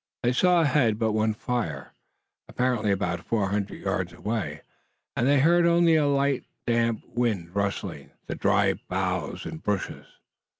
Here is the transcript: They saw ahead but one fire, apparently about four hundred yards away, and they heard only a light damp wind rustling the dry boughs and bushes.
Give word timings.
They 0.23 0.31
saw 0.33 0.61
ahead 0.61 0.97
but 0.97 1.11
one 1.11 1.35
fire, 1.35 1.93
apparently 2.49 2.89
about 2.91 3.23
four 3.23 3.49
hundred 3.49 3.81
yards 3.83 4.13
away, 4.13 4.61
and 5.15 5.27
they 5.27 5.41
heard 5.41 5.67
only 5.67 5.93
a 5.95 6.07
light 6.07 6.43
damp 6.65 7.03
wind 7.05 7.55
rustling 7.55 8.09
the 8.25 8.33
dry 8.33 8.73
boughs 8.89 9.45
and 9.45 9.61
bushes. 9.61 10.07